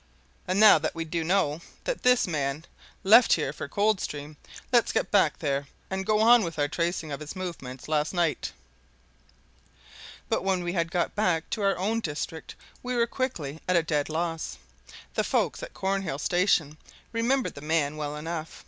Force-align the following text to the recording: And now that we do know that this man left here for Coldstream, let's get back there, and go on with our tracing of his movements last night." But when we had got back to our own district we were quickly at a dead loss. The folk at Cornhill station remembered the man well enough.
And 0.47 0.59
now 0.59 0.79
that 0.79 0.95
we 0.95 1.05
do 1.05 1.23
know 1.23 1.61
that 1.83 2.01
this 2.01 2.25
man 2.25 2.65
left 3.03 3.33
here 3.33 3.53
for 3.53 3.67
Coldstream, 3.67 4.35
let's 4.73 4.91
get 4.91 5.11
back 5.11 5.37
there, 5.37 5.67
and 5.91 6.07
go 6.07 6.21
on 6.21 6.43
with 6.43 6.57
our 6.57 6.67
tracing 6.67 7.11
of 7.11 7.19
his 7.19 7.35
movements 7.35 7.87
last 7.87 8.11
night." 8.11 8.51
But 10.27 10.43
when 10.43 10.63
we 10.63 10.73
had 10.73 10.89
got 10.89 11.13
back 11.13 11.47
to 11.51 11.61
our 11.61 11.77
own 11.77 11.99
district 11.99 12.55
we 12.81 12.95
were 12.95 13.05
quickly 13.05 13.61
at 13.67 13.75
a 13.75 13.83
dead 13.83 14.09
loss. 14.09 14.57
The 15.13 15.23
folk 15.23 15.61
at 15.61 15.75
Cornhill 15.75 16.17
station 16.17 16.79
remembered 17.11 17.53
the 17.53 17.61
man 17.61 17.95
well 17.95 18.15
enough. 18.15 18.59